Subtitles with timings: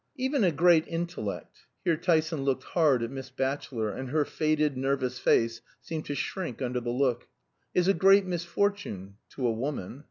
[0.15, 5.19] "Even a great intellect" here Tyson looked hard at Miss Batchelor, and her faded nervous
[5.19, 7.27] face seemed to shrink under the look
[7.75, 9.99] "is a great misfortune to a woman.